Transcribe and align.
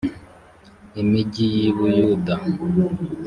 imigi 1.01 1.45
y 1.57 1.57
i 1.69 1.71
buyuda 1.75 2.35